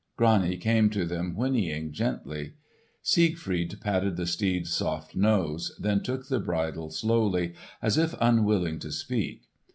[0.17, 2.55] Grani came to them whinnying gently.
[3.03, 8.91] Siegfried patted the steed's soft nose, then took the bridle slowly, as if unwilling to
[8.91, 9.43] speak.